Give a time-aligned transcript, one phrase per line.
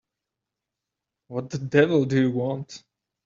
[1.27, 2.83] What the devil do you want?